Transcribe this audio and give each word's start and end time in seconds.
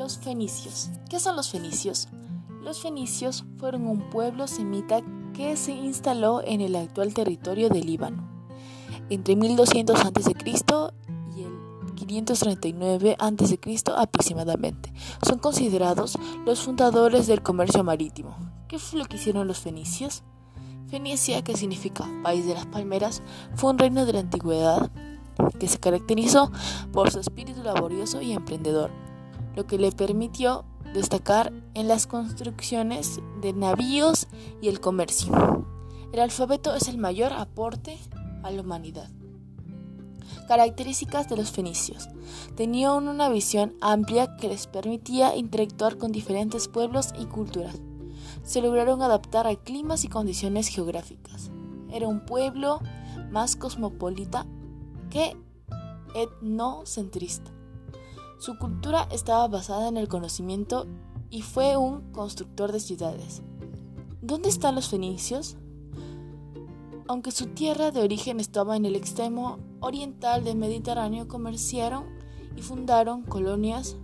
Los 0.00 0.16
fenicios. 0.16 0.88
¿Qué 1.10 1.20
son 1.20 1.36
los 1.36 1.50
fenicios? 1.50 2.08
Los 2.62 2.80
fenicios 2.80 3.44
fueron 3.58 3.86
un 3.86 4.08
pueblo 4.08 4.46
semita 4.46 5.02
que 5.34 5.58
se 5.58 5.72
instaló 5.72 6.40
en 6.42 6.62
el 6.62 6.74
actual 6.74 7.12
territorio 7.12 7.68
del 7.68 7.84
Líbano 7.84 8.26
entre 9.10 9.36
1200 9.36 10.00
a.C. 10.00 10.34
y 11.36 11.42
el 11.42 11.94
539 11.96 13.16
a.C. 13.18 13.60
aproximadamente. 13.94 14.90
Son 15.22 15.38
considerados 15.38 16.18
los 16.46 16.60
fundadores 16.60 17.26
del 17.26 17.42
comercio 17.42 17.84
marítimo. 17.84 18.34
¿Qué 18.68 18.78
fue 18.78 19.00
lo 19.00 19.04
que 19.04 19.16
hicieron 19.16 19.46
los 19.46 19.58
fenicios? 19.58 20.22
Fenicia, 20.88 21.44
que 21.44 21.58
significa 21.58 22.08
país 22.22 22.46
de 22.46 22.54
las 22.54 22.64
palmeras, 22.64 23.22
fue 23.54 23.68
un 23.68 23.76
reino 23.76 24.06
de 24.06 24.14
la 24.14 24.20
antigüedad 24.20 24.90
que 25.58 25.68
se 25.68 25.78
caracterizó 25.78 26.50
por 26.90 27.10
su 27.10 27.20
espíritu 27.20 27.62
laborioso 27.62 28.22
y 28.22 28.32
emprendedor, 28.32 28.90
lo 29.54 29.66
que 29.66 29.78
le 29.78 29.92
permitió 29.92 30.64
destacar 30.94 31.52
en 31.74 31.88
las 31.88 32.06
construcciones 32.06 33.20
de 33.40 33.52
navíos 33.52 34.26
y 34.60 34.68
el 34.68 34.80
comercio. 34.80 35.66
El 36.12 36.20
alfabeto 36.20 36.74
es 36.74 36.88
el 36.88 36.98
mayor 36.98 37.32
aporte 37.32 37.98
a 38.42 38.50
la 38.50 38.62
humanidad. 38.62 39.08
Características 40.48 41.28
de 41.28 41.36
los 41.36 41.50
fenicios. 41.52 42.08
Tenían 42.56 43.08
una 43.08 43.28
visión 43.28 43.74
amplia 43.80 44.36
que 44.36 44.48
les 44.48 44.66
permitía 44.66 45.36
interactuar 45.36 45.96
con 45.96 46.10
diferentes 46.10 46.66
pueblos 46.66 47.10
y 47.18 47.26
culturas. 47.26 47.80
Se 48.42 48.60
lograron 48.60 49.02
adaptar 49.02 49.46
a 49.46 49.54
climas 49.54 50.04
y 50.04 50.08
condiciones 50.08 50.68
geográficas. 50.68 51.50
Era 51.92 52.08
un 52.08 52.24
pueblo 52.24 52.80
más 53.30 53.54
cosmopolita 53.54 54.46
que 55.10 55.36
etnocentrista. 56.14 57.52
Su 58.40 58.56
cultura 58.56 59.06
estaba 59.12 59.46
basada 59.48 59.88
en 59.88 59.98
el 59.98 60.08
conocimiento 60.08 60.86
y 61.28 61.42
fue 61.42 61.76
un 61.76 62.10
constructor 62.10 62.72
de 62.72 62.80
ciudades. 62.80 63.42
¿Dónde 64.22 64.48
están 64.48 64.74
los 64.74 64.88
fenicios? 64.88 65.58
Aunque 67.06 67.32
su 67.32 67.48
tierra 67.48 67.90
de 67.90 68.00
origen 68.00 68.40
estaba 68.40 68.78
en 68.78 68.86
el 68.86 68.96
extremo 68.96 69.58
oriental 69.80 70.42
del 70.42 70.56
Mediterráneo, 70.56 71.28
comerciaron 71.28 72.06
y 72.56 72.62
fundaron 72.62 73.24
colonias 73.24 73.98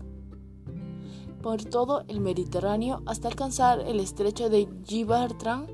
por 1.42 1.64
todo 1.64 2.04
el 2.06 2.20
Mediterráneo 2.20 3.00
hasta 3.06 3.28
alcanzar 3.28 3.80
el 3.80 4.00
estrecho 4.00 4.50
de 4.50 4.68
Gibraltar 4.84 5.66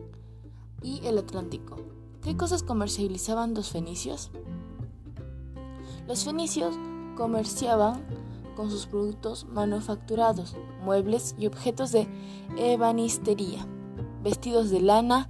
y 0.84 1.04
el 1.04 1.19
Atlántico. 1.19 1.78
¿Qué 2.22 2.36
cosas 2.36 2.62
comercializaban 2.62 3.54
los 3.54 3.70
fenicios? 3.70 4.30
Los 6.06 6.24
fenicios 6.24 6.76
comerciaban 7.16 8.22
con 8.55 8.70
sus 8.70 8.86
productos 8.86 9.47
manufacturados, 9.47 10.56
muebles 10.83 11.34
y 11.39 11.47
objetos 11.47 11.92
de 11.92 12.08
ebanistería, 12.56 13.67
vestidos 14.22 14.70
de 14.70 14.81
lana 14.81 15.28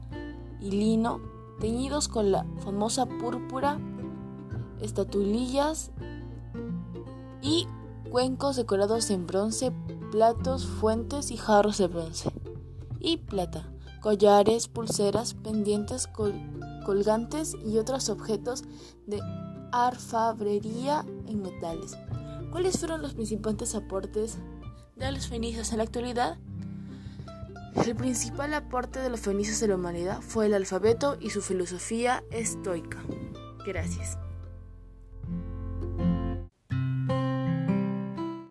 y 0.61 0.71
lino 0.71 1.21
teñidos 1.61 2.09
con 2.09 2.33
la 2.33 2.45
famosa 2.65 3.07
púrpura, 3.07 3.79
estatuillas 4.81 5.93
y 7.41 7.69
cuencos 8.11 8.57
decorados 8.57 9.11
en 9.11 9.27
bronce, 9.27 9.73
platos, 10.11 10.67
fuentes 10.67 11.31
y 11.31 11.37
jarros 11.37 11.79
de 11.79 11.87
bronce 11.87 12.33
y 12.99 13.19
plata, 13.19 13.73
collares, 14.01 14.69
pulseras, 14.69 15.35
pendientes, 15.35 16.09
colgantes 16.85 17.57
y 17.65 17.79
otros 17.79 18.09
objetos 18.09 18.65
de 19.07 19.21
alfabrería 19.73 21.05
en 21.27 21.43
metales. 21.43 21.97
¿Cuáles 22.53 22.79
fueron 22.79 23.01
los 23.01 23.15
principales 23.15 23.75
aportes 23.75 24.37
de 24.97 25.11
los 25.11 25.27
fenicios 25.27 25.73
en 25.73 25.79
la 25.79 25.85
actualidad? 25.85 26.37
El 27.87 27.97
principal 27.97 28.53
aporte 28.53 29.01
de 29.01 29.09
los 29.09 29.21
fenicios 29.21 29.63
a 29.63 29.69
la 29.69 29.77
humanidad 29.77 30.21
fue 30.21 30.47
el 30.47 30.55
alfabeto 30.55 31.17
y 31.19 31.31
su 31.31 31.41
filosofía 31.41 32.23
estoica. 32.31 33.03
Gracias. 33.67 34.19